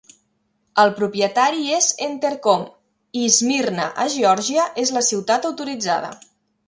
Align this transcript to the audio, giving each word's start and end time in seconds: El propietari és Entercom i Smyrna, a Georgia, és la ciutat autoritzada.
El 0.83 0.93
propietari 0.99 1.67
és 1.79 1.89
Entercom 2.07 2.63
i 3.25 3.29
Smyrna, 3.35 3.85
a 4.07 4.09
Georgia, 4.15 4.65
és 4.85 4.95
la 4.97 5.05
ciutat 5.13 5.47
autoritzada. 5.51 6.11